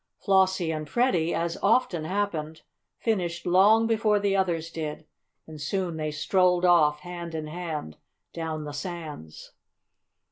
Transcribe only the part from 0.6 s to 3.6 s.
and Freddie, as often happened, finished